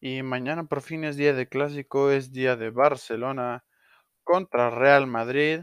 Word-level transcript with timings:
Y 0.00 0.22
mañana 0.22 0.64
por 0.64 0.80
fin 0.82 1.02
es 1.04 1.16
día 1.16 1.34
de 1.34 1.48
clásico, 1.48 2.10
es 2.12 2.30
día 2.32 2.54
de 2.56 2.70
Barcelona 2.70 3.64
contra 4.24 4.70
Real 4.70 5.06
Madrid. 5.08 5.62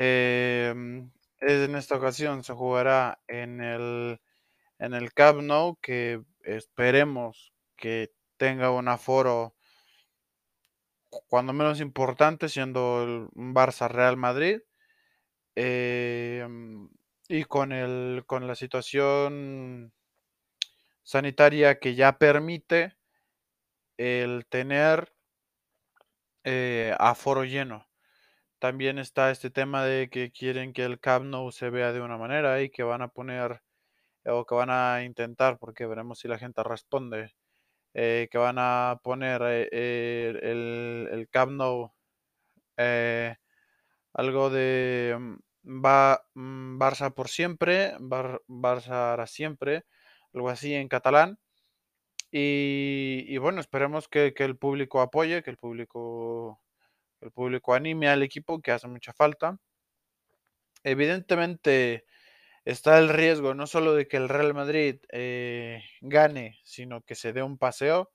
Em, 0.00 1.10
en 1.40 1.74
esta 1.76 1.96
ocasión 1.96 2.42
se 2.42 2.52
jugará 2.54 3.20
en 3.28 3.60
el, 3.60 4.20
en 4.78 4.94
el 4.94 5.12
Camp 5.12 5.42
Nou, 5.42 5.76
que 5.80 6.22
esperemos 6.42 7.52
que 7.76 8.12
tenga 8.38 8.70
un 8.72 8.88
aforo 8.88 9.54
cuando 11.28 11.52
menos 11.52 11.80
importante, 11.80 12.48
siendo 12.48 13.02
el 13.04 13.28
Barça 13.34 13.88
Real 13.88 14.16
Madrid. 14.16 14.60
Em, 15.54 16.88
y 17.28 17.44
con, 17.44 17.72
el, 17.72 18.24
con 18.26 18.46
la 18.46 18.54
situación 18.54 19.92
sanitaria 21.08 21.78
que 21.78 21.94
ya 21.94 22.18
permite 22.18 22.98
el 23.96 24.44
tener 24.46 25.14
eh, 26.44 26.94
aforo 26.98 27.44
lleno. 27.44 27.88
También 28.58 28.98
está 28.98 29.30
este 29.30 29.50
tema 29.50 29.84
de 29.84 30.10
que 30.10 30.30
quieren 30.32 30.74
que 30.74 30.84
el 30.84 31.00
Camp 31.00 31.24
Nou 31.24 31.50
se 31.50 31.70
vea 31.70 31.92
de 31.92 32.02
una 32.02 32.18
manera 32.18 32.60
y 32.60 32.68
que 32.68 32.82
van 32.82 33.00
a 33.00 33.08
poner 33.08 33.62
o 34.26 34.44
que 34.44 34.54
van 34.54 34.68
a 34.70 35.02
intentar, 35.04 35.58
porque 35.58 35.86
veremos 35.86 36.18
si 36.18 36.28
la 36.28 36.38
gente 36.38 36.62
responde, 36.62 37.34
eh, 37.94 38.28
que 38.30 38.38
van 38.38 38.56
a 38.58 39.00
poner 39.02 39.40
eh, 39.72 40.40
el, 40.42 41.08
el, 41.10 41.28
Camp 41.30 41.52
Nou 41.52 41.94
algo 44.12 44.50
de 44.50 45.16
mm, 45.18 45.84
va, 45.84 46.20
mm, 46.34 46.78
Barça 46.78 47.14
por 47.14 47.28
siempre, 47.28 47.96
Barça 47.98 49.16
para 49.16 49.26
siempre, 49.26 49.84
algo 50.38 50.50
así 50.50 50.74
en 50.74 50.88
catalán. 50.88 51.38
Y, 52.30 53.36
bueno, 53.38 53.60
esperemos 53.60 54.08
que, 54.08 54.34
el 54.36 54.56
público 54.56 55.00
apoye, 55.00 55.42
que 55.42 55.50
el 55.50 55.56
público, 55.56 56.60
el 57.20 57.32
público 57.32 57.74
anime 57.74 58.08
al 58.08 58.22
equipo, 58.22 58.60
que 58.60 58.72
hace 58.72 58.88
mucha 58.88 59.12
falta. 59.12 59.58
Evidentemente 60.84 62.04
está 62.64 62.98
el 62.98 63.08
riesgo 63.08 63.54
no 63.54 63.66
solo 63.66 63.94
de 63.94 64.06
que 64.08 64.18
el 64.18 64.28
Real 64.28 64.54
Madrid 64.54 65.00
eh, 65.10 65.82
gane, 66.00 66.58
sino 66.64 67.02
que 67.02 67.14
se 67.14 67.32
dé 67.32 67.42
un 67.42 67.58
paseo. 67.58 68.10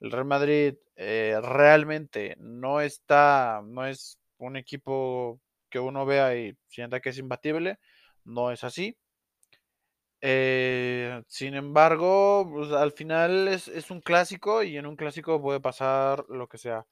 El 0.00 0.12
Real 0.12 0.26
Madrid 0.26 0.74
eh, 0.96 1.38
realmente 1.42 2.36
no 2.38 2.80
está, 2.80 3.62
no 3.64 3.86
es 3.86 4.20
un 4.38 4.56
equipo 4.56 5.40
que 5.70 5.80
uno 5.80 6.06
vea 6.06 6.36
y 6.36 6.56
sienta 6.68 7.00
que 7.00 7.10
es 7.10 7.18
imbatible, 7.18 7.78
no 8.24 8.52
es 8.52 8.64
así. 8.64 8.96
Eh, 10.20 11.22
sin 11.28 11.54
embargo, 11.54 12.48
pues, 12.50 12.72
al 12.72 12.92
final 12.92 13.48
es, 13.48 13.68
es, 13.68 13.90
un 13.90 14.00
clásico 14.00 14.62
y 14.62 14.76
en 14.76 14.86
un 14.86 14.96
clásico 14.96 15.40
puede 15.40 15.60
pasar 15.60 16.24
lo 16.28 16.48
que 16.48 16.58
sea. 16.58 16.86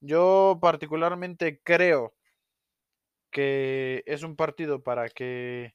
Yo 0.00 0.58
particularmente 0.60 1.60
creo 1.62 2.14
que 3.30 4.02
es 4.06 4.22
un 4.22 4.36
partido 4.36 4.82
para 4.82 5.08
que 5.08 5.74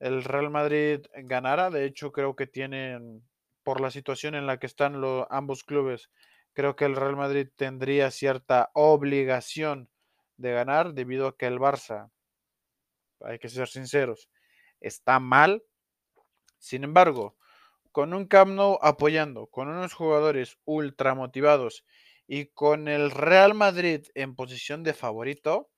el 0.00 0.24
Real 0.24 0.50
Madrid 0.50 1.00
ganara. 1.14 1.70
De 1.70 1.84
hecho, 1.84 2.12
creo 2.12 2.36
que 2.36 2.46
tienen, 2.46 3.22
por 3.62 3.80
la 3.80 3.90
situación 3.90 4.34
en 4.34 4.46
la 4.46 4.58
que 4.58 4.66
están 4.66 5.00
los, 5.00 5.26
ambos 5.30 5.64
clubes, 5.64 6.10
creo 6.54 6.76
que 6.76 6.84
el 6.84 6.96
Real 6.96 7.16
Madrid 7.16 7.48
tendría 7.56 8.10
cierta 8.10 8.70
obligación 8.74 9.88
de 10.36 10.52
ganar 10.52 10.92
debido 10.94 11.28
a 11.28 11.36
que 11.36 11.46
el 11.46 11.58
Barça, 11.58 12.10
hay 13.20 13.38
que 13.38 13.48
ser 13.48 13.68
sinceros, 13.68 14.28
está 14.80 15.20
mal 15.20 15.62
sin 16.62 16.84
embargo, 16.84 17.36
con 17.92 18.14
un 18.14 18.26
Camp 18.26 18.52
Nou 18.52 18.78
apoyando, 18.82 19.48
con 19.48 19.68
unos 19.68 19.94
jugadores 19.94 20.58
ultra 20.66 21.14
motivados 21.14 21.84
y 22.28 22.46
con 22.46 22.88
el 22.88 23.10
Real 23.10 23.54
Madrid 23.54 24.06
en 24.14 24.36
posición 24.36 24.82
de 24.84 24.94
favorito, 24.94 25.70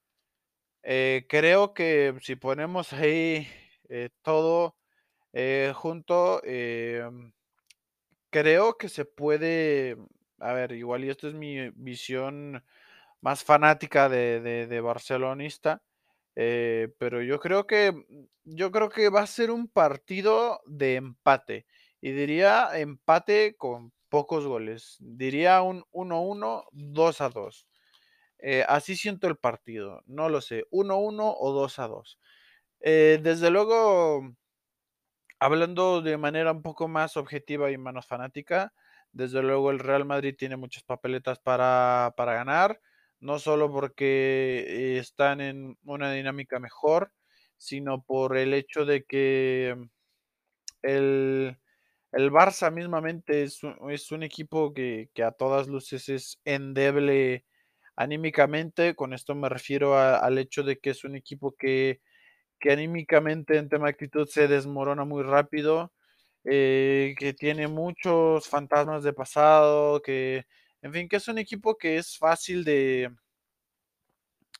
eh, 0.83 1.25
creo 1.29 1.73
que 1.73 2.15
si 2.21 2.35
ponemos 2.35 2.93
ahí 2.93 3.47
eh, 3.89 4.09
todo 4.23 4.77
eh, 5.33 5.73
junto, 5.75 6.41
creo 8.29 8.77
que 8.77 8.89
se 8.89 9.05
puede, 9.05 9.97
a 10.39 10.53
ver, 10.53 10.71
igual 10.73 11.05
y 11.05 11.09
esto 11.09 11.27
es 11.27 11.33
mi 11.33 11.69
visión 11.71 12.63
más 13.21 13.43
fanática 13.43 14.09
de, 14.09 14.41
de 14.67 14.81
barcelonista, 14.81 15.83
eh, 16.35 16.89
pero 16.99 17.21
yo 17.23 17.39
creo 17.39 17.67
que 17.67 17.93
yo 18.43 18.71
creo 18.71 18.89
que 18.89 19.09
va 19.09 19.21
a 19.21 19.27
ser 19.27 19.51
un 19.51 19.67
partido 19.67 20.61
de 20.65 20.95
empate. 20.95 21.65
Y 22.01 22.11
diría 22.11 22.69
empate 22.77 23.55
con 23.57 23.91
pocos 24.09 24.45
goles. 24.45 24.97
Diría 24.99 25.61
un 25.63 25.83
1-1, 25.91 26.65
2-2. 26.71 27.67
Eh, 28.39 28.65
así 28.67 28.95
siento 28.95 29.27
el 29.27 29.37
partido. 29.37 30.01
No 30.05 30.29
lo 30.29 30.41
sé. 30.41 30.65
1-1 30.71 31.35
o 31.39 31.53
2-2. 31.53 32.19
Eh, 32.81 33.19
desde 33.23 33.49
luego, 33.51 34.35
hablando 35.39 36.01
de 36.01 36.17
manera 36.17 36.51
un 36.51 36.61
poco 36.61 36.87
más 36.87 37.17
objetiva 37.17 37.71
y 37.71 37.77
menos 37.77 38.05
fanática, 38.07 38.73
desde 39.11 39.41
luego 39.41 39.71
el 39.71 39.79
Real 39.79 40.05
Madrid 40.05 40.35
tiene 40.37 40.57
muchas 40.57 40.83
papeletas 40.83 41.39
para, 41.39 42.13
para 42.17 42.33
ganar 42.33 42.79
no 43.19 43.39
solo 43.39 43.71
porque 43.71 44.97
están 44.99 45.41
en 45.41 45.77
una 45.83 46.11
dinámica 46.11 46.59
mejor, 46.59 47.11
sino 47.57 48.03
por 48.03 48.37
el 48.37 48.53
hecho 48.53 48.85
de 48.85 49.03
que 49.03 49.75
el, 50.81 51.57
el 52.15 52.31
Barça 52.31 52.71
mismamente 52.71 53.43
es 53.43 53.61
un, 53.63 54.23
equipo 54.23 54.73
que, 54.73 55.09
a 55.23 55.31
todas 55.31 55.67
luces 55.67 56.07
es 56.09 56.39
endeble 56.45 57.45
anímicamente. 57.97 58.95
Con 58.95 59.13
esto 59.13 59.35
me 59.35 59.49
refiero 59.49 59.97
al 59.97 60.37
hecho 60.37 60.63
de 60.63 60.79
que 60.79 60.91
es 60.91 61.03
un 61.03 61.15
equipo 61.15 61.55
que, 61.57 62.01
que 62.59 62.71
anímicamente 62.71 63.57
en 63.57 63.69
tema 63.69 63.85
de 63.87 63.91
actitud 63.91 64.27
se 64.27 64.47
desmorona 64.47 65.05
muy 65.05 65.23
rápido, 65.23 65.93
eh, 66.45 67.15
que 67.19 67.33
tiene 67.33 67.67
muchos 67.67 68.47
fantasmas 68.47 69.03
de 69.03 69.13
pasado, 69.13 70.01
que 70.01 70.45
en 70.85 70.93
fin, 70.93 71.09
que 71.09 71.15
es 71.15 71.27
un 71.27 71.39
equipo 71.39 71.77
que 71.79 71.97
es 71.97 72.15
fácil 72.15 72.63
de, 72.63 73.09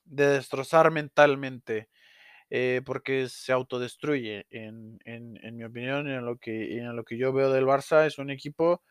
de 0.05 0.25
destrozar 0.25 0.89
mentalmente, 0.89 1.89
eh, 2.49 2.81
porque 2.83 3.29
se 3.29 3.51
autodestruye. 3.51 4.47
En, 4.49 4.97
en, 5.05 5.55
mi 5.55 5.63
opinión, 5.63 6.07
en 6.07 6.25
lo, 6.25 6.39
que, 6.39 6.79
en 6.79 6.95
lo 6.95 7.03
que 7.03 7.19
yo 7.19 7.31
veo 7.31 7.51
del 7.51 7.67
Barça, 7.67 8.07
es 8.07 8.17
un 8.17 8.31
equipo 8.31 8.81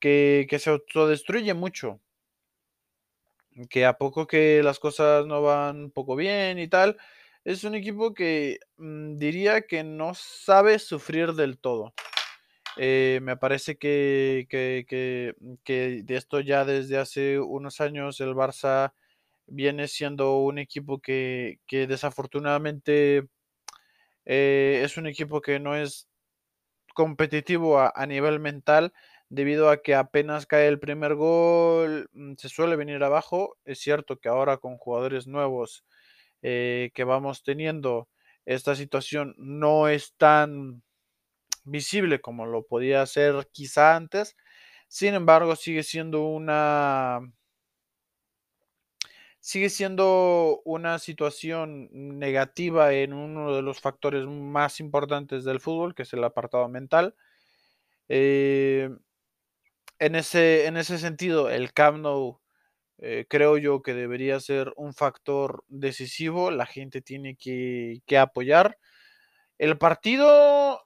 que, 0.00 0.48
que 0.50 0.58
se 0.58 0.70
autodestruye 0.70 1.54
mucho. 1.54 2.00
Que 3.70 3.86
a 3.86 3.96
poco 3.96 4.26
que 4.26 4.60
las 4.64 4.80
cosas 4.80 5.26
no 5.26 5.42
van 5.42 5.92
poco 5.92 6.16
bien 6.16 6.58
y 6.58 6.66
tal, 6.66 6.96
es 7.44 7.62
un 7.62 7.76
equipo 7.76 8.14
que 8.14 8.58
mm, 8.78 9.14
diría 9.16 9.62
que 9.62 9.84
no 9.84 10.12
sabe 10.14 10.80
sufrir 10.80 11.34
del 11.34 11.56
todo. 11.56 11.94
Eh, 12.76 13.20
me 13.22 13.36
parece 13.36 13.76
que, 13.76 14.46
que, 14.48 14.84
que, 15.64 16.02
de 16.02 16.16
esto 16.16 16.40
ya 16.40 16.64
desde 16.64 16.98
hace 16.98 17.38
unos 17.38 17.80
años 17.80 18.20
el 18.20 18.34
Barça 18.34 18.92
viene 19.46 19.88
siendo 19.88 20.38
un 20.38 20.58
equipo 20.58 21.00
que, 21.00 21.60
desafortunadamente 21.70 23.28
eh, 24.24 24.82
es 24.84 24.96
un 24.96 25.06
equipo 25.06 25.40
que 25.40 25.60
no 25.60 25.76
es 25.76 26.08
competitivo 26.94 27.80
a, 27.80 28.06
nivel 28.06 28.40
mental 28.40 28.92
debido 29.28 29.70
a 29.70 29.82
que 29.82 29.94
apenas 29.94 30.46
cae 30.46 30.68
el 30.68 30.80
primer 30.80 31.14
gol 31.14 32.08
mm, 32.12 32.34
se 32.38 32.48
suele 32.48 32.76
venir 32.76 33.02
abajo. 33.04 33.56
Es 33.64 33.80
cierto 33.80 34.18
que 34.18 34.28
ahora 34.28 34.58
con 34.58 34.78
jugadores 34.78 35.26
nuevos 35.26 35.84
eh, 36.42 36.90
que 36.94 37.04
vamos 37.04 37.42
teniendo, 37.44 38.08
esta 38.46 38.76
situación 38.76 39.34
no 39.38 39.88
es 39.88 40.14
tan 40.16 40.82
visible 41.64 42.20
como 42.20 42.46
lo 42.46 42.64
podía 42.66 43.04
ser 43.06 43.48
quizá 43.52 43.96
antes. 43.96 44.36
Sin 44.88 45.14
embargo, 45.14 45.56
sigue 45.56 45.82
siendo 45.82 46.26
una 46.26 47.20
sigue 49.40 49.68
siendo 49.68 50.62
una 50.64 50.98
situación 50.98 51.88
negativa 51.92 52.94
en 52.94 53.12
uno 53.12 53.54
de 53.54 53.60
los 53.62 53.80
factores 53.80 54.26
más 54.26 54.80
importantes 54.80 55.44
del 55.44 55.60
fútbol, 55.60 55.94
que 55.94 56.04
es 56.04 56.12
el 56.14 56.24
apartado 56.24 56.66
mental. 56.68 57.14
Eh, 58.08 58.88
en, 59.98 60.14
ese, 60.14 60.66
en 60.66 60.76
ese 60.78 60.98
sentido, 60.98 61.50
el 61.50 61.72
Camp 61.72 61.98
Nou 61.98 62.40
eh, 62.98 63.26
creo 63.28 63.58
yo 63.58 63.82
que 63.82 63.92
debería 63.94 64.40
ser 64.40 64.72
un 64.76 64.94
factor 64.94 65.64
decisivo. 65.68 66.50
La 66.50 66.66
gente 66.66 67.02
tiene 67.02 67.36
que, 67.36 68.00
apoyar. 68.18 68.78
El 69.58 69.78
partido, 69.78 70.83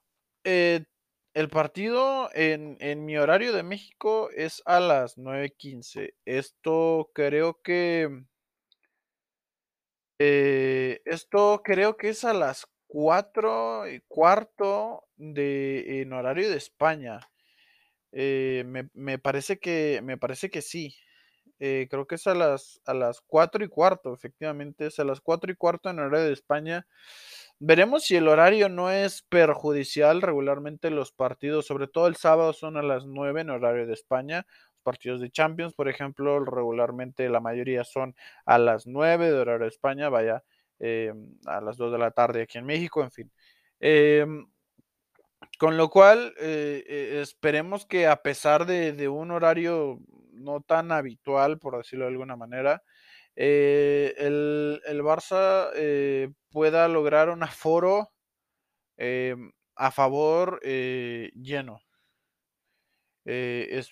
eh, 0.51 0.87
el 1.35 1.51
partido 1.51 2.31
en, 2.33 3.05
mi 3.05 3.19
horario 3.19 3.53
de 3.53 3.63
México 3.63 4.31
es 4.35 4.63
a 4.65 4.81
las 4.81 5.19
9.15. 5.19 6.15
Esto 6.25 7.11
creo 7.13 7.61
que 7.63 8.25
eh, 10.19 11.03
esto 11.05 11.61
creo 11.63 11.99
que 11.99 12.09
es 12.09 12.25
a 12.25 12.33
las 12.33 12.67
4 12.87 13.91
y 13.91 14.01
cuarto 14.09 15.07
de, 15.17 16.01
en 16.01 16.15
horario 16.15 16.49
de 16.49 16.57
España. 16.57 17.21
Eh, 18.13 18.65
me, 18.67 18.89
me 18.95 19.19
parece 19.19 19.59
que, 19.59 20.01
me 20.03 20.17
parece 20.17 20.49
que 20.49 20.63
sí. 20.63 20.97
Creo 21.59 22.07
que 22.07 22.15
es 22.15 22.27
a 22.27 22.35
las, 22.35 22.81
a 22.87 22.95
las 22.95 23.21
4 23.21 23.65
y 23.65 23.69
cuarto, 23.69 24.15
efectivamente, 24.15 24.87
es 24.87 24.99
a 24.99 25.05
las 25.05 25.21
4 25.21 25.53
y 25.53 25.57
cuarto 25.57 25.91
en 25.91 25.99
horario 25.99 26.27
de 26.27 26.33
España. 26.33 26.87
Veremos 27.61 28.05
si 28.05 28.15
el 28.15 28.29
horario 28.29 28.69
no 28.69 28.91
es 28.91 29.23
perjudicial. 29.23 30.23
Regularmente 30.23 30.91
los 30.91 31.11
partidos, 31.11 31.67
sobre 31.67 31.89
todo 31.89 32.07
el 32.07 32.15
sábado, 32.15 32.53
son 32.53 32.77
a 32.77 32.83
las 32.83 33.05
9 33.05 33.41
en 33.41 33.51
horario 33.51 33.87
de 33.87 33.95
España. 33.95 34.47
Los 34.75 34.83
partidos 34.85 35.21
de 35.21 35.31
Champions, 35.31 35.75
por 35.75 35.89
ejemplo, 35.89 36.39
regularmente 36.45 37.29
la 37.29 37.41
mayoría 37.41 37.83
son 37.83 38.15
a 38.47 38.59
las 38.59 38.87
9 38.87 39.31
de 39.31 39.39
horario 39.39 39.65
de 39.65 39.69
España, 39.69 40.09
vaya, 40.09 40.45
eh, 40.79 41.13
a 41.47 41.61
las 41.61 41.77
2 41.77 41.91
de 41.93 41.99
la 41.99 42.13
tarde 42.13 42.43
aquí 42.43 42.59
en 42.59 42.67
México, 42.67 43.03
en 43.03 43.11
fin. 43.11 43.33
Eh, 43.81 44.25
con 45.59 45.77
lo 45.77 45.91
cual, 45.91 46.35
eh, 46.39 47.19
esperemos 47.21 47.87
que 47.87 48.07
a 48.07 48.23
pesar 48.23 48.67
de, 48.67 48.93
de, 48.93 49.09
un 49.09 49.33
horario 49.33 49.99
no 50.33 50.61
tan 50.61 50.93
habitual, 50.93 51.59
por 51.59 51.77
decirlo 51.77 52.05
de 52.05 52.13
alguna 52.13 52.37
manera, 52.37 52.83
el, 53.35 54.78
Barça 55.09 55.71
eh, 55.75 56.31
pueda 56.51 56.87
lograr 56.89 57.31
un 57.31 57.43
aforo 57.43 58.13
eh, 58.99 59.37
a 59.77 59.91
favor 59.91 60.61
eh, 60.63 61.31
lleno. 61.35 61.81
Es, 63.25 63.91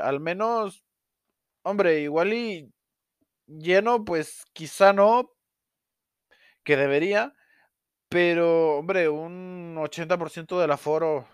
al 0.00 0.20
menos, 0.20 0.84
hombre, 1.64 2.00
igual 2.00 2.32
y 2.32 2.72
lleno, 3.46 4.04
pues 4.04 4.44
quizá 4.52 4.92
no, 4.92 5.32
que 6.64 6.76
debería, 6.76 7.34
pero, 8.08 8.78
hombre, 8.78 9.08
un 9.08 9.76
80% 9.78 10.60
del 10.60 10.70
aforo, 10.70 11.26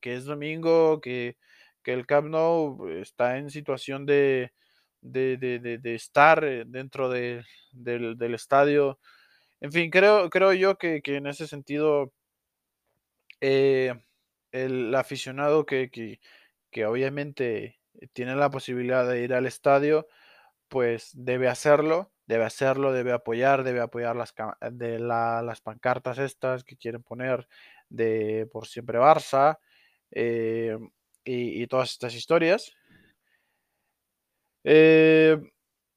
que 0.00 0.14
es 0.14 0.26
domingo, 0.26 1.00
que, 1.00 1.38
que, 1.82 1.92
el 1.92 2.06
Camp 2.06 2.28
Nou 2.28 2.88
está 2.88 3.38
en 3.38 3.50
situación 3.50 4.06
de, 4.06 4.52
de, 5.00 5.36
de, 5.36 5.78
de, 5.78 5.94
estar 5.94 6.44
eh, 6.44 6.64
dentro 6.66 7.08
de, 7.08 7.44
del, 7.72 8.16
del, 8.18 8.34
estadio. 8.34 8.98
En 9.60 9.72
fin, 9.72 9.90
creo, 9.90 10.30
creo 10.30 10.52
yo 10.52 10.78
que, 10.78 11.02
que 11.02 11.16
en 11.16 11.26
ese 11.26 11.46
sentido 11.46 12.12
eh, 13.40 13.94
el 14.52 14.94
aficionado 14.94 15.66
que, 15.66 15.90
que, 15.90 16.20
que, 16.70 16.86
obviamente 16.86 17.80
tiene 18.12 18.36
la 18.36 18.50
posibilidad 18.50 19.08
de 19.08 19.22
ir 19.22 19.34
al 19.34 19.46
estadio, 19.46 20.06
pues 20.68 21.10
debe 21.14 21.48
hacerlo, 21.48 22.12
debe 22.26 22.44
hacerlo, 22.44 22.92
debe 22.92 23.12
apoyar, 23.12 23.64
debe 23.64 23.80
apoyar 23.80 24.16
las, 24.16 24.34
de 24.72 24.98
la, 24.98 25.42
las 25.42 25.60
pancartas 25.60 26.18
estas 26.18 26.64
que 26.64 26.76
quieren 26.76 27.02
poner 27.02 27.48
de 27.88 28.48
por 28.52 28.66
siempre 28.66 28.98
Barça 28.98 29.58
eh, 30.12 30.78
y, 31.24 31.62
y, 31.62 31.66
todas 31.66 31.90
estas 31.92 32.14
historias. 32.14 32.72
Eh, 34.64 35.38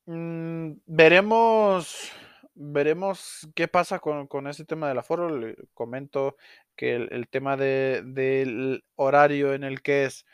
mmm, 0.05 0.73
veremos, 0.85 2.11
veremos 2.55 3.47
qué 3.55 3.67
pasa 3.67 3.99
con, 3.99 4.27
con 4.27 4.47
ese 4.47 4.65
tema 4.65 4.87
del 4.89 4.99
aforo. 4.99 5.29
Le 5.37 5.55
comento 5.73 6.37
que 6.75 6.95
el, 6.95 7.27
tema 7.29 7.57
de, 7.57 8.01
del 8.05 8.83
horario 8.95 9.53
en 9.53 9.63
el 9.63 9.81
que 9.81 10.05
es 10.05 10.25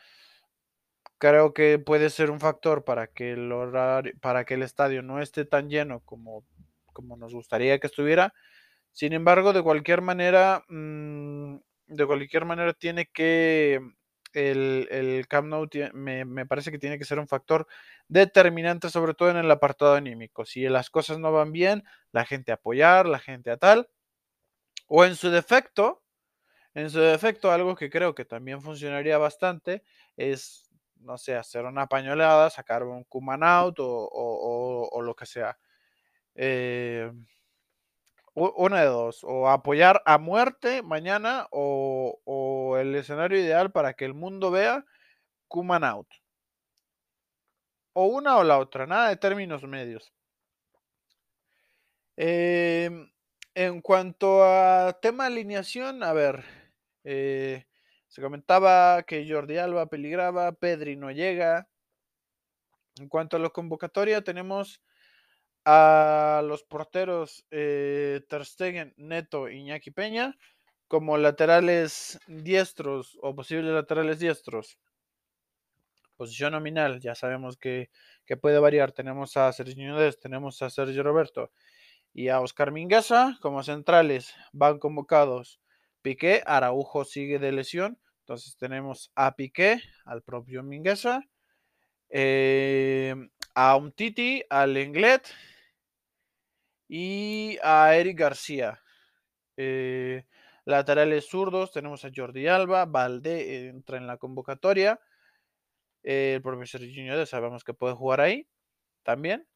creo 1.17 1.53
que 1.53 1.79
puede 1.79 2.09
ser 2.09 2.31
un 2.31 2.39
factor 2.39 2.83
para 2.85 3.07
que 3.07 3.33
el 3.33 3.51
horario, 3.51 4.13
para 4.21 4.45
que 4.45 4.55
el 4.55 4.63
estadio 4.63 5.01
no 5.03 5.21
esté 5.21 5.45
tan 5.45 5.69
lleno 5.69 6.01
como, 6.01 6.45
como 6.93 7.17
nos 7.17 7.33
gustaría 7.33 7.79
que 7.79 7.87
estuviera. 7.87 8.33
Sin 8.93 9.13
embargo, 9.13 9.53
de 9.53 9.63
cualquier 9.63 10.01
manera, 10.01 10.63
mmm, 10.69 11.57
de 11.87 12.05
cualquier 12.05 12.45
manera 12.45 12.73
tiene 12.73 13.07
que 13.07 13.81
el, 14.33 14.87
el 14.91 15.27
Camp 15.27 15.47
Nou 15.47 15.67
me, 15.93 16.25
me, 16.25 16.45
parece 16.45 16.71
que 16.71 16.79
tiene 16.79 16.97
que 16.97 17.05
ser 17.05 17.19
un 17.19 17.27
factor 17.27 17.67
determinante, 18.07 18.89
sobre 18.89 19.13
todo 19.13 19.29
en 19.29 19.37
el 19.37 19.51
apartado 19.51 19.95
anímico. 19.95 20.45
Si 20.45 20.67
las 20.69 20.89
cosas 20.89 21.19
no 21.19 21.31
van 21.31 21.51
bien, 21.51 21.83
la 22.11 22.25
gente 22.25 22.51
a 22.51 22.55
apoyar, 22.55 23.05
la 23.07 23.19
gente 23.19 23.51
a 23.51 23.57
tal, 23.57 23.89
o 24.87 25.05
en 25.05 25.15
su 25.15 25.29
defecto, 25.29 26.03
en 26.73 26.89
su 26.89 26.99
defecto, 26.99 27.51
algo 27.51 27.75
que 27.75 27.89
creo 27.89 28.15
que 28.15 28.25
también 28.25 28.61
funcionaría 28.61 29.17
bastante 29.17 29.83
es 30.17 30.69
no 31.01 31.17
sé, 31.17 31.35
hacer 31.35 31.65
una 31.65 31.87
pañolada, 31.87 32.49
sacar 32.49 32.83
un 32.83 33.05
Kuman 33.05 33.43
out 33.43 33.79
o, 33.79 34.89
o 34.91 35.01
lo 35.01 35.15
que 35.15 35.25
sea. 35.25 35.57
Eh, 36.35 37.11
una 38.39 38.81
de 38.81 38.87
dos, 38.87 39.23
o 39.23 39.49
apoyar 39.49 40.01
a 40.05 40.17
muerte 40.17 40.81
mañana 40.81 41.47
o, 41.51 42.19
o, 42.25 42.77
el 42.77 42.95
escenario 42.95 43.39
ideal 43.39 43.71
para 43.71 43.93
que 43.93 44.05
el 44.05 44.13
mundo 44.13 44.51
vea 44.51 44.85
Kuman 45.47 45.83
out. 45.83 46.07
O 47.93 48.05
una 48.05 48.37
o 48.37 48.43
la 48.43 48.59
otra, 48.59 48.85
nada 48.87 49.09
de 49.09 49.17
términos 49.17 49.63
medios. 49.63 50.13
Eh, 52.17 52.89
en 53.55 53.81
cuanto 53.81 54.43
a 54.43 54.99
tema 55.01 55.25
alineación, 55.25 56.03
a 56.03 56.13
ver, 56.13 56.43
eh, 57.03 57.65
se 58.07 58.21
comentaba 58.21 59.03
que 59.03 59.27
Jordi 59.29 59.57
Alba 59.57 59.87
peligraba, 59.87 60.51
Pedri 60.53 60.95
no 60.95 61.11
llega. 61.11 61.69
En 62.97 63.07
cuanto 63.07 63.37
a 63.37 63.39
la 63.39 63.49
convocatoria, 63.49 64.23
tenemos 64.23 64.81
a 65.71 66.41
los 66.41 66.63
porteros 66.63 67.45
eh, 67.51 68.21
Ter 68.27 68.43
Stegen, 68.43 68.95
Neto, 68.97 69.49
Iñaki 69.49 69.91
Peña 69.91 70.35
como 70.87 71.15
laterales 71.19 72.19
diestros 72.25 73.19
o 73.21 73.35
posibles 73.35 73.71
laterales 73.71 74.17
diestros. 74.17 74.79
Posición 76.17 76.53
nominal, 76.53 76.99
ya 77.01 77.13
sabemos 77.13 77.55
que, 77.55 77.91
que 78.25 78.35
puede 78.35 78.57
variar. 78.57 78.93
Tenemos 78.93 79.37
a 79.37 79.53
Sergio 79.53 79.87
Núñez, 79.87 80.19
tenemos 80.19 80.59
a 80.63 80.71
Sergio 80.71 81.03
Roberto 81.03 81.51
y 82.15 82.29
a 82.29 82.41
Oscar 82.41 82.71
Mingueza 82.71 83.37
como 83.39 83.61
centrales. 83.61 84.33
Van 84.51 84.79
convocados 84.79 85.61
Piqué, 86.01 86.41
Araujo 86.47 87.05
sigue 87.05 87.37
de 87.37 87.51
lesión, 87.51 87.99
entonces 88.21 88.57
tenemos 88.57 89.11
a 89.13 89.35
Piqué, 89.35 89.83
al 90.03 90.23
propio 90.23 90.63
Mingueza, 90.63 91.21
eh, 92.09 93.13
a 93.53 93.75
Umtiti, 93.75 94.43
al 94.49 94.73
Lenglet 94.73 95.29
y 96.89 97.57
a 97.63 97.95
Eric 97.95 98.19
García. 98.19 98.81
Eh, 99.55 100.25
laterales 100.65 101.29
zurdos 101.29 101.71
tenemos 101.71 102.03
a 102.03 102.11
Jordi 102.13 102.47
Alba, 102.47 102.85
Valde 102.85 103.67
entra 103.67 103.97
en 103.97 104.07
la 104.07 104.17
convocatoria, 104.17 104.99
eh, 106.03 106.33
el 106.35 106.41
propio 106.41 106.65
Serginho 106.65 107.25
sabemos 107.25 107.63
que 107.63 107.73
puede 107.73 107.93
jugar 107.93 108.21
ahí 108.21 108.47
también. 109.03 109.47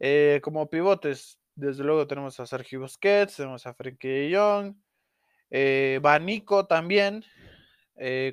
Eh, 0.00 0.40
como 0.42 0.68
pivotes, 0.68 1.38
desde 1.54 1.84
luego 1.84 2.06
tenemos 2.06 2.40
a 2.40 2.46
Sergio 2.46 2.80
Busquets, 2.80 3.36
tenemos 3.36 3.66
a 3.66 3.74
Frenkie 3.74 4.34
Jong, 4.34 4.74
eh, 5.50 6.00
va 6.04 6.18
Nico 6.18 6.66
también, 6.66 7.24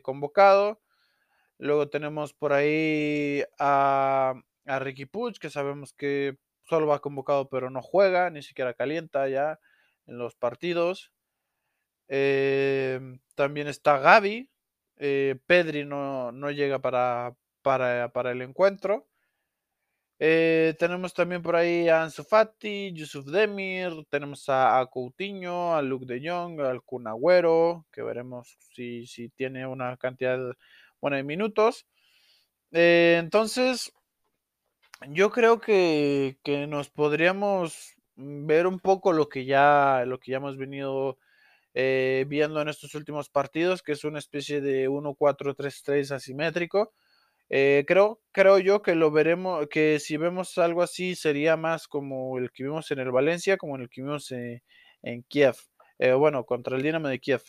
convocado. 0.02 0.82
Luego 1.60 1.90
tenemos 1.90 2.34
por 2.34 2.54
ahí 2.54 3.44
a, 3.60 4.34
a, 4.66 4.80
Ricky 4.80 5.06
Puig, 5.06 5.38
que 5.40 5.50
sabemos 5.50 5.94
que 5.94 6.38
solo 6.70 6.88
va 6.88 7.00
convocado 7.00 7.50
pero 7.50 7.70
no 7.70 7.82
juega, 7.82 8.30
ni 8.30 8.42
siquiera 8.44 8.74
calienta 8.74 9.28
ya 9.28 9.60
en 10.08 10.18
los 10.18 10.36
partidos. 10.36 11.12
Eh, 12.08 13.00
también 13.36 13.68
está 13.68 14.00
Gaby. 14.00 14.50
Eh, 14.98 15.40
Pedri 15.46 15.86
no, 15.86 16.32
no 16.32 16.52
llega 16.52 16.80
para, 16.80 17.36
para, 17.62 18.12
para, 18.12 18.32
el 18.32 18.42
encuentro. 18.42 19.08
Eh, 20.20 20.76
tenemos 20.78 21.14
también 21.14 21.42
por 21.42 21.56
ahí 21.56 21.88
a 21.88 22.04
Ansu 22.04 22.26
Fati, 22.26 22.92
Yusuf 22.92 23.26
Demir, 23.26 24.06
tenemos 24.10 24.50
a, 24.50 24.80
a, 24.80 24.86
Coutinho, 24.88 25.74
a 25.74 25.82
Luke 25.82 26.06
de 26.06 26.20
Jong, 26.28 26.60
al 26.60 26.84
Kun 26.84 27.08
Agüero, 27.08 27.86
que 27.90 28.02
veremos 28.02 28.58
si, 28.76 29.08
si 29.08 29.30
tiene 29.30 29.66
una 29.66 29.96
cantidad 29.96 30.38
buena 31.00 31.18
de 31.18 31.24
minutos. 31.24 31.88
Eh, 32.72 33.18
entonces, 33.20 33.94
yo 35.08 35.32
creo 35.32 35.60
que, 35.60 36.38
que, 36.44 36.68
nos 36.68 36.90
podríamos 36.90 37.96
ver 38.16 38.68
un 38.68 38.80
poco 38.80 39.14
lo 39.14 39.30
que 39.30 39.46
ya, 39.46 40.04
lo 40.06 40.20
que 40.20 40.32
ya 40.32 40.38
hemos 40.38 40.58
venido 40.58 41.18
eh, 41.74 42.26
viendo 42.28 42.62
en 42.62 42.70
estos 42.70 42.96
últimos 42.96 43.30
partidos, 43.30 43.84
que 43.84 43.94
es 43.94 44.04
una 44.04 44.20
especie 44.20 44.62
de 44.62 44.90
1-4-3-3 44.90 46.12
asimétrico 46.12 46.94
eh, 47.50 47.84
creo, 47.88 48.22
creo 48.32 48.60
yo 48.60 48.82
que 48.82 48.96
lo 48.96 49.12
veremos, 49.12 49.68
que 49.70 50.00
si 50.00 50.18
vemos 50.18 50.58
algo 50.60 50.84
así 50.84 51.16
sería 51.16 51.58
más 51.58 51.88
como 51.88 52.38
el 52.38 52.52
que 52.52 52.64
vimos 52.64 52.92
en 52.92 53.00
el 53.00 53.12
Valencia, 53.12 53.58
como 53.58 53.76
el 53.78 53.90
que 53.90 54.02
vimos 54.04 54.32
en, 54.32 54.62
en 55.02 55.24
Kiev, 55.24 55.56
eh, 56.00 56.14
bueno, 56.14 56.46
contra 56.46 56.78
el 56.78 56.84
Dinamo 56.84 57.08
de 57.08 57.20
Kiev. 57.20 57.44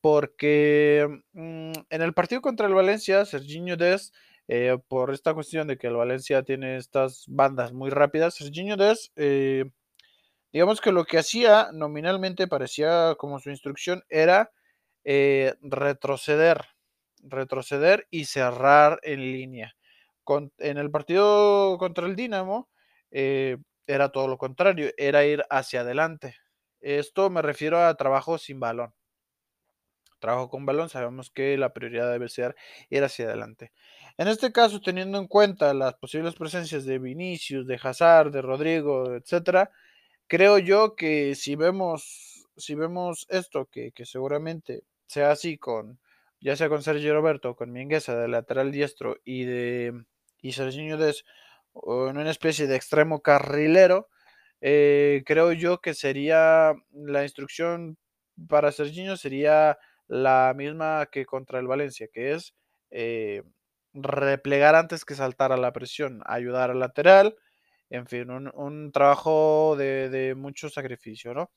Porque 0.00 1.06
mmm, 1.32 1.72
en 1.90 2.02
el 2.02 2.14
partido 2.14 2.40
contra 2.42 2.66
el 2.66 2.74
Valencia, 2.74 3.24
Serginho 3.24 3.76
Des, 3.76 4.12
eh, 4.52 4.78
por 4.88 5.12
esta 5.12 5.32
cuestión 5.32 5.68
de 5.68 5.78
que 5.78 5.86
el 5.86 5.94
Valencia 5.94 6.42
tiene 6.42 6.76
estas 6.76 7.24
bandas 7.28 7.72
muy 7.72 7.88
rápidas, 7.88 8.34
Serginho 8.34 8.76
Des, 8.76 9.12
eh, 9.14 9.64
digamos 10.52 10.80
que 10.80 10.90
lo 10.90 11.04
que 11.04 11.18
hacía 11.18 11.68
nominalmente 11.72 12.48
parecía 12.48 13.14
como 13.16 13.38
su 13.38 13.50
instrucción 13.50 14.02
era 14.08 14.50
eh, 15.04 15.54
retroceder 15.62 16.66
retroceder 17.22 18.08
y 18.10 18.24
cerrar 18.24 18.98
en 19.04 19.20
línea. 19.20 19.76
en 20.58 20.78
el 20.78 20.90
partido 20.90 21.78
contra 21.78 22.06
el 22.06 22.16
Dinamo 22.16 22.68
era 23.10 24.08
todo 24.10 24.26
lo 24.28 24.38
contrario, 24.38 24.90
era 24.96 25.24
ir 25.24 25.44
hacia 25.50 25.82
adelante. 25.82 26.36
Esto 26.80 27.30
me 27.30 27.42
refiero 27.42 27.78
a 27.84 27.94
trabajo 27.96 28.38
sin 28.38 28.58
balón. 28.60 28.94
Trabajo 30.20 30.50
con 30.50 30.66
balón, 30.66 30.88
sabemos 30.88 31.30
que 31.30 31.56
la 31.56 31.72
prioridad 31.72 32.12
debe 32.12 32.28
ser 32.28 32.54
ir 32.90 33.02
hacia 33.02 33.26
adelante. 33.26 33.72
En 34.18 34.28
este 34.28 34.52
caso, 34.52 34.80
teniendo 34.80 35.18
en 35.18 35.26
cuenta 35.26 35.74
las 35.74 35.94
posibles 35.94 36.34
presencias 36.34 36.84
de 36.84 36.98
Vinicius, 36.98 37.66
de 37.66 37.80
Hazard, 37.82 38.30
de 38.30 38.42
Rodrigo, 38.42 39.14
etcétera, 39.14 39.70
creo 40.26 40.58
yo 40.58 40.94
que 40.94 41.34
si 41.34 41.56
vemos, 41.56 42.46
si 42.56 42.74
vemos 42.74 43.26
esto, 43.30 43.66
que, 43.66 43.92
seguramente 44.04 44.82
sea 45.06 45.32
así 45.32 45.58
con, 45.58 45.98
ya 46.40 46.54
sea 46.54 46.68
con 46.68 46.82
Sergio 46.82 47.14
Roberto, 47.14 47.56
con 47.56 47.72
Mingueza 47.72 48.16
de 48.16 48.28
lateral 48.28 48.70
diestro 48.72 49.16
y 49.24 49.44
de 49.44 50.04
y 50.42 50.52
Serginho 50.52 50.96
Des 50.96 51.24
en 51.74 52.16
una 52.18 52.30
especie 52.30 52.66
de 52.66 52.76
extremo 52.76 53.20
carrilero, 53.20 54.08
eh, 54.60 55.22
creo 55.26 55.52
yo 55.52 55.80
que 55.80 55.94
sería 55.94 56.74
la 56.92 57.22
instrucción 57.22 57.98
para 58.48 58.72
Serginho 58.72 59.16
sería 59.16 59.78
la 60.10 60.52
misma 60.56 61.06
que 61.06 61.24
contra 61.24 61.60
el 61.60 61.68
Valencia, 61.68 62.08
que 62.12 62.32
es 62.32 62.52
eh, 62.90 63.44
replegar 63.94 64.74
antes 64.74 65.04
que 65.04 65.14
saltar 65.14 65.52
a 65.52 65.56
la 65.56 65.72
presión, 65.72 66.20
ayudar 66.26 66.72
al 66.72 66.80
lateral, 66.80 67.36
en 67.90 68.06
fin, 68.06 68.28
un, 68.30 68.90
trabajo 68.92 69.76
de, 69.76 70.34
mucho 70.36 70.68
sacrificio, 70.68 71.32
¿no? 71.32 71.50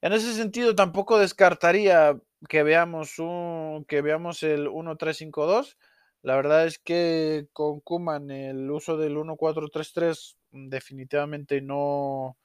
En 0.00 0.12
ese 0.12 0.32
sentido, 0.32 0.76
tampoco 0.76 1.18
descartaría 1.18 2.16
que 2.48 2.62
veamos, 2.62 3.18
un, 3.18 3.84
que 3.88 4.00
veamos 4.00 4.44
el 4.44 4.68
1-3-5-2. 4.68 5.76
La 6.22 6.36
verdad 6.36 6.66
es 6.66 6.78
que 6.78 7.48
con 7.52 7.80
Kuman 7.80 8.30
el 8.30 8.70
uso 8.70 8.96
del 8.96 9.16
1-4-3-3 9.16 10.36
definitivamente 10.52 11.60
no, 11.60 12.36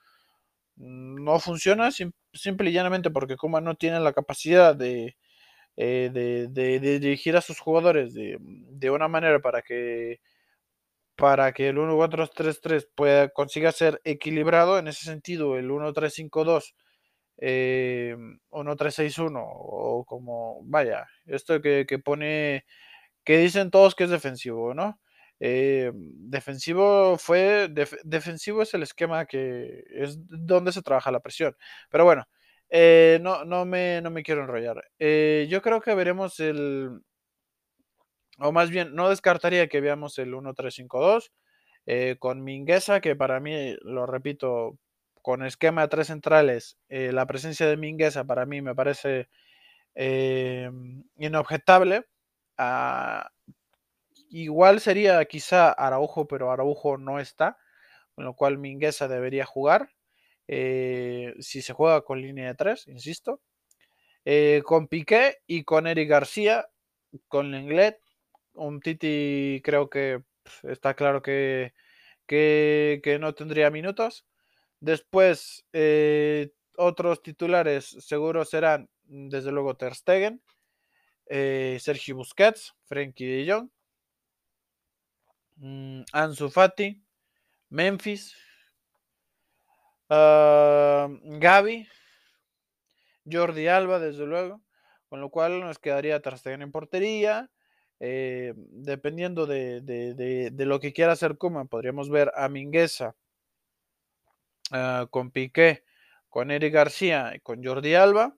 no 0.79 1.39
funciona, 1.39 1.89
simple 1.91 2.69
y 2.69 2.73
llanamente 2.73 3.11
porque 3.11 3.35
Kuman 3.37 3.63
no 3.63 3.75
tiene 3.75 3.99
la 3.99 4.13
capacidad 4.13 4.75
de, 4.75 5.17
eh, 5.77 6.09
de, 6.11 6.79
dirigir 6.79 7.37
a 7.37 7.41
sus 7.41 7.59
jugadores 7.59 8.13
de, 8.13 8.89
una 8.91 9.07
manera 9.07 9.39
para 9.39 9.61
que 9.61 10.19
para 11.15 11.53
que 11.53 11.69
el 11.69 11.77
1-4-3-3 11.77 12.87
pueda 12.95 13.29
consiga 13.29 13.71
ser 13.73 14.01
equilibrado. 14.05 14.79
En 14.79 14.87
ese 14.87 15.05
sentido, 15.05 15.57
el 15.57 15.69
1-3-5-2, 15.69 16.75
eh, 17.39 18.15
1-3-6-1, 18.51 19.41
o 19.45 20.05
como, 20.05 20.61
vaya, 20.63 21.07
esto 21.25 21.61
que, 21.61 21.85
pone, 22.03 22.65
que 23.25 23.37
dicen 23.39 23.71
todos 23.71 23.95
que 23.95 24.05
es 24.05 24.09
defensivo, 24.11 24.73
¿no? 24.73 24.99
Eh, 25.39 25.91
defensivo 25.95 27.17
fue, 27.17 27.69
defensivo 28.03 28.61
es 28.61 28.73
el 28.73 28.83
esquema 28.83 29.25
que 29.25 29.83
es 29.91 30.17
donde 30.27 30.71
se 30.71 30.81
trabaja 30.81 31.11
la 31.11 31.21
presión. 31.21 31.55
Pero 31.89 32.03
bueno, 32.05 32.25
eh, 32.69 33.19
no, 33.21 33.45
no, 33.45 33.65
me, 33.65 34.01
no 34.01 34.11
me 34.11 34.23
quiero 34.23 34.41
enrollar. 34.43 34.83
Eh, 34.99 35.47
yo 35.49 35.61
creo 35.61 35.81
que 35.81 35.95
veremos 35.95 36.39
el. 36.39 37.01
O 38.39 38.51
más 38.51 38.69
bien, 38.69 38.95
no 38.95 39.09
descartaría 39.09 39.67
que 39.67 39.81
veamos 39.81 40.17
el 40.17 40.33
1-3-5-2 40.33 41.31
eh, 41.85 42.15
con 42.19 42.43
Mingueza, 42.43 43.01
que 43.01 43.15
para 43.15 43.39
mí, 43.39 43.75
lo 43.81 44.05
repito, 44.05 44.77
con 45.21 45.45
esquema 45.45 45.81
de 45.83 45.87
tres 45.89 46.07
centrales, 46.07 46.77
la 46.89 47.25
presencia 47.25 47.67
de 47.67 47.77
Mingueza 47.77 48.23
para 48.25 48.45
mí 48.45 48.61
me 48.61 48.75
parece 48.75 49.27
inobjetable. 51.17 52.05
Ah, 52.57 53.29
igual 54.29 54.79
sería 54.79 55.23
quizá 55.25 55.71
Araujo, 55.71 56.27
pero 56.27 56.51
Araujo 56.51 56.97
no 56.97 57.19
está, 57.19 57.57
con 58.15 58.25
lo 58.25 58.35
cual 58.35 58.57
Mingueza 58.57 59.07
debería 59.07 59.45
jugar. 59.45 59.91
Eh, 60.47 61.35
si 61.39 61.61
se 61.61 61.73
juega 61.73 62.01
con 62.01 62.21
línea 62.21 62.47
de 62.47 62.55
3, 62.55 62.87
insisto. 62.87 63.41
Eh, 64.25 64.61
con 64.65 64.87
Piqué 64.87 65.37
y 65.47 65.63
con 65.63 65.87
Eric 65.87 66.09
García, 66.09 66.67
con 67.27 67.51
Lenglet. 67.51 67.99
Un 68.53 68.81
Titi 68.81 69.61
creo 69.63 69.89
que 69.89 70.23
está 70.63 70.95
claro 70.95 71.21
que, 71.21 71.73
que, 72.27 73.17
no 73.21 73.35
tendría 73.35 73.69
minutos. 73.69 74.25
Después, 74.79 75.65
eh, 75.73 76.51
otros 76.77 77.21
titulares 77.21 77.85
seguros 77.99 78.49
serán, 78.49 78.89
desde 79.03 79.51
luego, 79.51 79.77
Ter 79.77 79.95
Stegen, 79.95 80.41
Sergio 81.27 82.15
Busquets, 82.15 82.73
Frenkie 82.85 83.25
de 83.27 83.51
Jong, 83.51 83.69
mm, 85.59 86.01
Ansu 86.11 86.49
Fati, 86.49 87.01
Memphis, 87.69 88.35
Uh, 90.09 91.19
Gaby, 91.37 91.87
Jordi 93.31 93.67
Alba, 93.67 93.99
desde 93.99 94.25
luego, 94.25 94.63
con 95.07 95.21
lo 95.21 95.29
cual 95.29 95.59
nos 95.59 95.77
quedaría 95.77 96.21
Trastegen 96.21 96.63
en 96.63 96.71
portería. 96.71 97.51
Eh, 97.99 98.53
dependiendo 98.55 99.45
de, 99.45 100.51
lo 100.57 100.79
que 100.79 100.93
quiera 100.93 101.11
hacer 101.11 101.37
Kuma, 101.37 101.65
podríamos 101.65 102.09
ver 102.09 102.31
a 102.35 102.49
Mingueza 102.49 103.15
ah, 104.71 105.05
con 105.11 105.31
Piqué, 105.31 105.83
con 106.27 106.49
Eric 106.49 106.73
García 106.73 107.33
y 107.35 107.39
con 107.41 107.63
Jordi 107.63 107.93
Alba. 107.93 108.35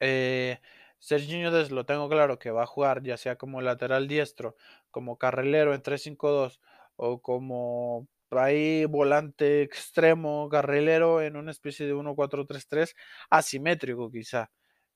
Eh, 0.00 0.58
Serginho 0.98 1.50
Des 1.50 1.70
lo 1.70 1.84
tengo 1.86 2.08
claro 2.08 2.38
que 2.38 2.50
va 2.50 2.64
a 2.64 2.66
jugar 2.66 3.02
ya 3.02 3.16
sea 3.16 3.36
como 3.36 3.60
lateral 3.60 4.08
diestro, 4.08 4.56
como 4.90 5.18
carrilero 5.18 5.74
en 5.74 5.82
3-5-2 5.82 6.60
o 6.96 7.20
como 7.20 8.08
ahí 8.30 8.84
volante 8.86 9.62
extremo, 9.62 10.48
carrilero 10.48 11.22
en 11.22 11.36
una 11.36 11.50
especie 11.50 11.86
de 11.86 11.94
1-4-3-3 11.94 12.94
asimétrico 13.30 14.10
quizá, 14.10 14.50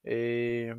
eh, 0.05 0.75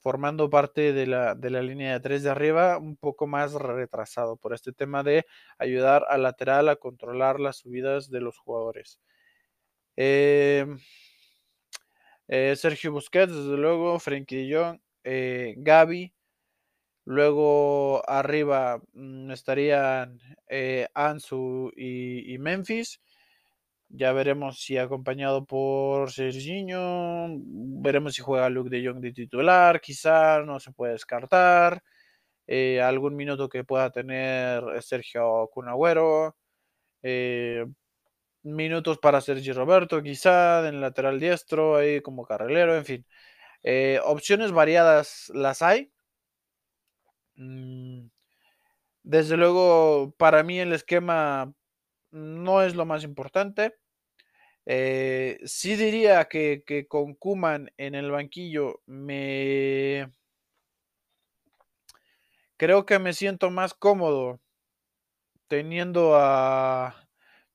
formando 0.00 0.48
parte 0.50 0.92
de 0.92 1.06
la, 1.06 1.34
línea 1.34 1.94
de 1.94 2.00
3 2.00 2.22
de 2.22 2.30
arriba 2.30 2.78
un 2.78 2.96
poco 2.96 3.26
más 3.26 3.54
retrasado 3.54 4.36
por 4.36 4.54
este 4.54 4.72
tema 4.72 5.02
de 5.02 5.26
ayudar 5.58 6.04
al 6.08 6.22
lateral 6.22 6.68
a 6.68 6.76
controlar 6.76 7.40
las 7.40 7.58
subidas 7.58 8.10
de 8.10 8.20
los 8.20 8.38
jugadores. 8.38 9.00
Em, 9.96 10.78
eh, 12.28 12.54
Sergio 12.56 12.92
Busquets, 12.92 13.32
desde 13.32 13.56
luego, 13.56 13.98
Frenkie 13.98 14.52
Jong, 14.52 14.80
eh, 15.04 15.54
Gaby, 15.58 16.12
Luego 17.06 18.02
arriba 18.10 18.82
mm, 18.94 19.30
estarían 19.30 20.18
eh, 20.48 20.88
Ansu 20.94 21.70
y, 21.76 22.36
Memphis. 22.38 23.00
Ya 23.88 24.12
veremos 24.12 24.60
si 24.60 24.78
acompañado 24.78 25.44
por 25.46 26.10
Serginho. 26.12 27.28
Veremos 27.82 28.14
si 28.14 28.22
juega 28.22 28.50
Luke 28.50 28.70
de 28.70 28.84
Jong 28.86 29.00
de 29.00 29.12
titular. 29.12 29.80
Quizá 29.80 30.42
no 30.42 30.58
se 30.60 30.72
puede 30.72 30.94
descartar. 30.94 31.82
Eh, 32.48 32.80
algún 32.82 33.16
minuto 33.16 33.48
que 33.48 33.64
pueda 33.64 33.90
tener 33.90 34.64
Sergio 34.82 35.48
Cunagüero. 35.52 36.36
Minutos 38.46 38.98
para 38.98 39.20
Sergio 39.20 39.54
Roberto, 39.54 40.02
quizá 40.02 40.66
en 40.68 40.80
lateral 40.80 41.20
diestro, 41.20 41.76
ahí 41.76 42.00
como 42.00 42.24
carrilero, 42.24 42.76
en 42.76 42.84
fin. 42.84 43.06
opciones 44.04 44.52
variadas 44.52 45.30
las 45.34 45.62
hay. 45.62 45.92
Mm, 47.36 48.08
desde 49.02 49.36
luego, 49.36 50.14
para 50.18 50.42
mí 50.42 50.58
el 50.60 50.72
esquema 50.72 51.52
no 52.10 52.62
es 52.62 52.74
lo 52.74 52.86
más 52.86 53.04
importante. 53.04 53.76
Eh, 54.66 55.38
sí 55.44 55.76
diría 55.76 56.24
que, 56.26 56.64
con 56.88 57.14
Kuman 57.14 57.70
en 57.76 57.94
el 57.94 58.10
banquillo 58.10 58.82
me... 58.86 60.12
Creo 62.56 62.86
que 62.86 62.98
me 62.98 63.12
siento 63.12 63.50
más 63.50 63.74
cómodo 63.74 64.40
teniendo 65.48 66.16
a... 66.16 67.05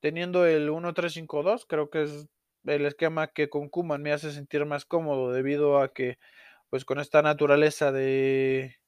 Teniendo 0.01 0.45
el 0.45 0.69
1-3-5-2, 0.69 1.65
creo 1.67 1.89
que 1.89 2.03
es 2.03 2.27
el 2.65 2.85
esquema 2.85 3.27
que 3.27 3.49
con 3.49 3.69
Kuman 3.69 4.01
me 4.01 4.11
hace 4.11 4.31
sentir 4.31 4.65
más 4.65 4.85
cómodo 4.85 5.31
debido 5.31 5.79
a 5.79 5.93
que 5.93 6.17
pues 6.69 6.85
con 6.85 6.99
esta 6.99 7.21
naturaleza 7.21 7.91
de, 7.91 8.81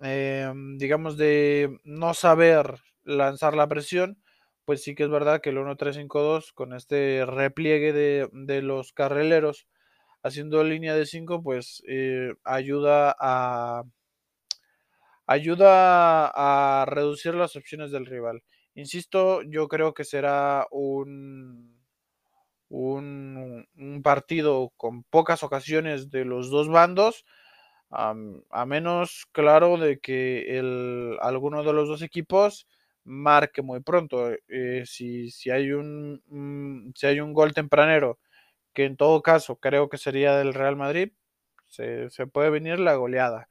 Em, 0.00 0.78
digamos, 0.78 1.16
de 1.16 1.78
no 1.84 2.14
saber 2.14 2.80
lanzar 3.04 3.54
la 3.54 3.68
presión, 3.68 4.20
pues 4.64 4.82
sí 4.82 4.94
que 4.94 5.04
es 5.04 5.10
verdad 5.10 5.40
que 5.40 5.50
el 5.50 5.58
1-3-5-2 5.58 6.52
con 6.52 6.72
este 6.74 7.24
repliegue 7.26 7.92
de, 7.92 8.62
los 8.62 8.92
carrileros 8.92 9.66
haciendo 10.22 10.64
línea 10.64 10.94
de 10.96 11.06
5, 11.06 11.42
pues 11.42 11.82
eh, 11.88 12.34
ayuda 12.44 13.14
a 13.18 13.84
ayuda 15.26 16.30
a 16.82 16.84
reducir 16.86 17.34
las 17.34 17.56
opciones 17.56 17.90
del 17.90 18.06
rival. 18.06 18.42
Insisto, 18.74 19.42
yo 19.42 19.68
creo 19.68 19.94
que 19.94 20.04
será 20.04 20.66
un 20.70 21.82
un, 22.72 24.00
partido 24.02 24.72
con 24.76 25.04
pocas 25.04 25.42
ocasiones 25.42 26.10
de 26.10 26.24
los 26.24 26.50
dos 26.50 26.68
bandos, 26.68 27.24
a 27.90 28.14
menos, 28.66 29.26
claro, 29.32 29.76
de 29.76 30.00
que 30.00 30.58
el, 30.58 31.18
alguno 31.20 31.62
de 31.62 31.72
los 31.74 31.88
dos 31.88 32.02
equipos 32.02 32.66
marque 33.04 33.62
muy 33.62 33.80
pronto. 33.80 34.30
Eh, 34.48 34.84
si, 34.86 35.30
si, 35.30 35.50
hay 35.50 35.72
un, 35.72 36.92
si 36.96 37.06
hay 37.06 37.20
un 37.20 37.34
gol 37.34 37.52
tempranero, 37.52 38.18
que 38.74 38.86
en 38.86 38.96
todo 38.96 39.22
caso 39.22 39.56
creo 39.56 39.88
que 39.90 39.98
sería 39.98 40.36
del 40.36 40.54
Real 40.54 40.76
Madrid, 40.76 41.12
se, 41.68 42.08
puede 42.32 42.50
venir 42.50 42.78
la 42.80 42.94
goleada. 42.94 43.48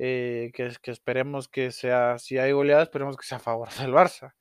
Eh, 0.00 0.52
que, 0.54 0.70
que 0.82 0.90
esperemos 0.92 1.48
que 1.48 1.72
sea, 1.72 2.18
si 2.18 2.38
hay 2.38 2.52
goleada, 2.52 2.84
esperemos 2.84 3.16
que 3.16 3.26
sea 3.26 3.38
a 3.38 3.40
favor 3.40 3.68
del 3.80 3.92
Barça 3.92 4.34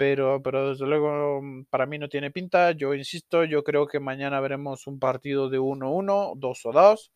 pero, 0.00 0.42
pero 0.42 0.70
desde 0.70 0.86
luego 0.86 1.42
mm, 1.42 1.66
para 1.66 1.84
mí 1.84 1.98
no 1.98 2.08
tiene 2.08 2.30
pinta. 2.30 2.70
Yo 2.72 2.94
insisto, 2.94 3.44
yo 3.44 3.62
creo 3.62 3.86
que 3.86 4.00
mañana 4.00 4.40
veremos 4.40 4.86
un 4.86 4.98
partido 4.98 5.50
de 5.50 5.58
1-1, 5.60 6.32
2 6.36 6.66
o 6.66 6.72
2. 6.72 7.12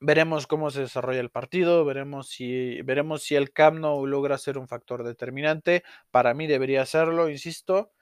Veremos 0.00 0.46
cómo 0.46 0.70
se 0.70 0.80
desarrolla 0.82 1.20
el 1.20 1.30
partido, 1.30 1.86
veremos 1.86 2.28
si, 2.28 2.82
veremos 2.82 3.22
si 3.22 3.34
el 3.34 3.50
Camp 3.52 3.78
Nou 3.78 4.04
logra 4.06 4.36
ser 4.36 4.58
un 4.58 4.68
factor 4.68 5.04
determinante. 5.04 5.84
Para 6.10 6.34
mí 6.34 6.46
debería 6.46 6.84
serlo, 6.84 7.30
insisto. 7.30 7.92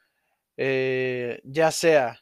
Eh, 0.57 1.41
ya 1.45 1.71
sea, 1.71 2.19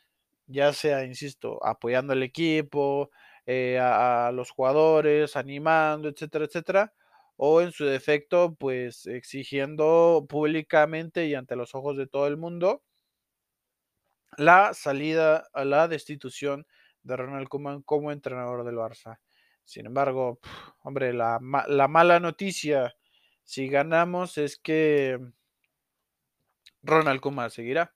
ya 0.46 0.74
sea, 0.74 1.04
insisto, 1.06 1.58
apoyando 1.64 2.12
al 2.12 2.22
equipo, 2.22 3.10
eh, 3.46 3.78
a 3.80 4.30
los 4.34 4.50
jugadores, 4.50 5.36
animando, 5.36 6.08
etcétera, 6.10 6.44
etcétera 6.44 6.92
o 7.38 7.62
en 7.62 7.72
su 7.72 7.84
defecto, 7.86 8.56
pues 8.56 9.06
exigiendo 9.06 10.26
públicamente 10.28 11.26
y 11.26 11.34
ante 11.34 11.56
los 11.56 11.74
ojos 11.74 11.96
de 11.96 12.08
todo 12.08 12.26
el 12.26 12.36
mundo 12.36 12.82
la 14.36 14.74
salida 14.74 15.48
a 15.52 15.64
la 15.64 15.88
destitución 15.88 16.66
de 17.02 17.16
Ronald 17.16 17.48
Koeman 17.48 17.82
como 17.82 18.12
entrenador 18.12 18.64
del 18.64 18.76
Barça. 18.76 19.18
Sin 19.64 19.86
embargo, 19.86 20.40
hombre, 20.82 21.12
la, 21.12 21.38
mala 21.40 22.20
noticia 22.20 22.94
si 23.44 23.68
ganamos 23.68 24.36
es 24.36 24.58
que 24.58 25.18
Ronald 26.82 27.20
Koeman 27.20 27.50
seguirá. 27.50 27.94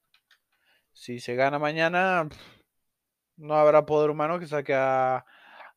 Si 0.92 1.18
se 1.18 1.34
gana 1.34 1.58
mañana, 1.58 2.28
no 3.36 3.54
habrá 3.54 3.86
poder 3.86 4.10
humano 4.10 4.38
que 4.38 4.46
saque 4.46 4.74
a, 4.74 5.24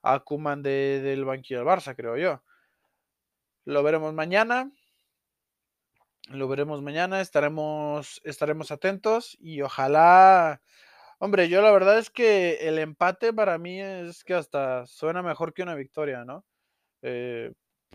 a 0.03 0.19
Koeman 0.19 0.62
del 0.62 1.25
banquillo 1.25 1.60
del 1.60 1.67
Barça, 1.67 1.95
creo 1.95 2.17
yo. 2.17 2.43
Lo 3.65 3.81
veremos 3.81 4.13
mañana. 4.13 4.72
Lo 6.29 6.48
veremos 6.48 6.84
mañana. 6.84 7.19
Estaremos, 7.19 8.22
estaremos 8.24 8.69
atentos 8.72 9.36
y 9.39 9.62
ojalá. 9.62 10.62
Hombre, 11.17 11.50
yo 11.50 11.62
la 11.63 11.72
verdad 11.72 11.98
es 11.98 12.12
que 12.12 12.67
el 12.67 12.77
empate 12.77 13.34
para 13.34 13.57
mí 13.57 13.81
es 13.81 14.24
que 14.24 14.36
hasta 14.36 14.86
suena 14.86 15.24
mejor 15.24 15.53
que 15.53 15.63
una 15.63 15.74
victoria, 15.74 16.25
¿no? 16.25 16.45
Eh, 17.01 17.53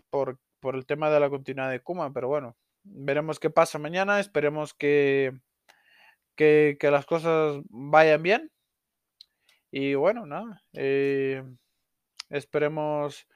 por, 0.09 0.39
el 0.73 0.85
tema 0.85 1.09
de 1.09 1.19
la 1.19 1.29
continuidad 1.29 1.71
de 1.71 1.81
Kuma, 1.81 2.11
pero 2.13 2.27
bueno, 2.27 2.57
veremos 2.83 3.39
qué 3.39 3.49
pasa 3.49 3.79
mañana. 3.79 4.19
Esperemos 4.19 4.73
que, 4.73 5.33
que, 6.35 6.77
las 6.81 7.05
cosas 7.05 7.61
vayan 7.69 8.23
bien. 8.23 8.51
Y 9.71 9.93
bueno, 9.95 10.25
nada. 10.25 10.63
Eh, 10.73 11.43
esperemos 12.29 13.27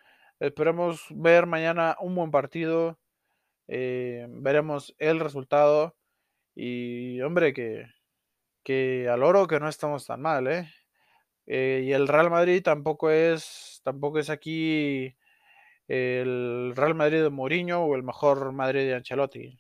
Esperemos 0.46 1.08
ver 1.10 1.48
mañana 1.48 1.98
un 2.00 2.14
buen 2.14 2.30
partido. 2.30 3.00
Eh, 3.68 4.28
veremos 4.30 4.96
el 5.00 5.20
resultado. 5.20 5.96
Y 6.54 7.20
hombre, 7.22 7.52
que, 7.52 7.88
que 8.64 9.10
al 9.10 9.24
oro 9.24 9.48
que 9.48 9.60
no 9.60 9.68
estamos 9.68 10.06
tan 10.06 10.22
mal, 10.22 10.48
¿eh? 10.48 10.70
¿eh? 11.48 11.82
y 11.86 11.94
el 11.94 12.08
Real 12.08 12.30
Madrid 12.30 12.62
tampoco 12.64 13.10
es, 13.10 13.82
tampoco 13.84 14.20
es 14.20 14.30
aquí 14.30 15.16
el 15.88 16.74
Real 16.76 16.94
Madrid 16.94 17.24
de 17.24 17.30
Mourinho 17.32 17.84
o 17.84 17.96
el 17.96 18.04
mejor 18.04 18.52
Madrid 18.52 18.82
de 18.82 18.96
Ancelotti. 18.96 19.60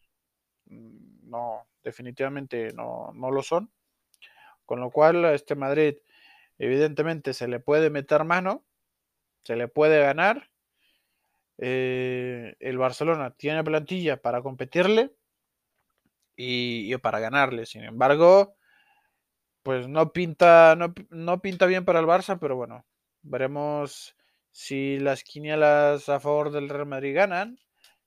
Mm, 0.65 1.29
no, 1.29 1.67
definitivamente 1.83 2.73
no, 2.73 3.11
no 3.15 3.31
lo 3.31 3.41
son. 3.41 3.71
Con 4.67 4.81
lo 4.81 4.91
cual 4.91 5.25
a 5.25 5.33
este 5.33 5.55
Madrid 5.55 5.95
evidentemente 6.59 7.33
se 7.33 7.47
le 7.47 7.59
puede 7.59 7.89
meter 7.89 8.23
mano, 8.23 8.63
se 9.43 9.55
le 9.55 9.67
puede 9.67 9.99
ganar 9.99 10.49
eh, 11.57 12.55
el 12.59 12.77
Barcelona 12.77 13.31
tiene 13.31 13.63
plantilla 13.63 14.21
para 14.21 14.41
competirle 14.41 15.11
y, 16.35 16.95
para 16.97 17.19
ganarle. 17.19 17.65
Sin 17.65 17.83
embargo, 17.83 18.55
pues 19.63 19.87
no 19.87 20.11
pinta, 20.13 20.75
no, 21.09 21.41
pinta 21.41 21.65
bien 21.65 21.85
para 21.85 21.99
el 21.99 22.05
Barça, 22.05 22.37
pero 22.39 22.55
bueno, 22.55 22.85
veremos 23.21 24.15
si 24.51 24.99
las 24.99 25.23
quinielas 25.23 26.09
a 26.09 26.19
favor 26.19 26.51
del 26.51 26.69
Real 26.69 26.85
Madrid 26.85 27.15
ganan. 27.15 27.59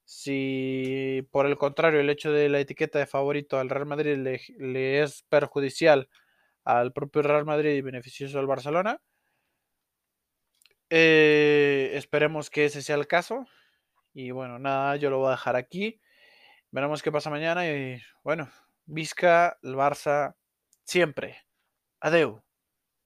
Si 0.05 1.27
por 1.31 1.47
el 1.47 1.59
contrario 1.59 2.01
el 2.01 2.11
hecho 2.11 2.33
de 2.33 2.49
la 2.49 2.61
etiqueta 2.61 2.99
de 2.99 3.07
favorito 3.07 3.59
al 3.59 3.69
Real 3.69 3.87
Madrid 3.87 4.17
le 4.17 5.03
es 5.03 5.23
perjudicial 5.29 6.09
al 6.65 6.93
propio 6.93 7.23
Real 7.23 7.45
Madrid 7.45 7.75
y 7.75 7.83
beneficioso 7.83 8.39
al 8.39 8.47
Barcelona, 8.47 9.03
eh, 10.91 11.91
esperemos 11.95 12.51
que 12.51 12.67
ese 12.67 12.83
sea 12.83 12.97
el 12.97 13.07
caso. 13.07 13.47
Y 14.15 14.31
bueno, 14.31 14.59
nada, 14.59 14.97
yo 14.97 15.11
lo 15.11 15.19
voy 15.19 15.29
a 15.29 15.33
dejar 15.33 15.57
aquí. 15.57 16.01
Veremos 16.71 17.03
qué 17.03 17.13
pasa 17.13 17.31
mañana. 17.31 17.69
Y 17.69 18.03
bueno, 18.25 18.51
Vizca, 18.87 19.59
el 19.63 19.75
Barça, 19.75 20.35
siempre. 20.85 21.45
Adeu. 22.01 22.48